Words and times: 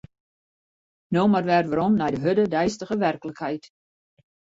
No 1.15 1.25
mar 1.33 1.45
wer 1.49 1.65
werom 1.71 1.93
nei 1.97 2.11
de 2.13 2.19
hurde 2.23 2.45
deistige 2.55 2.95
werklikheid. 3.05 3.63